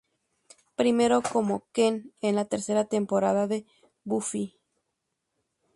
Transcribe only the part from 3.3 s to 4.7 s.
de Buffy.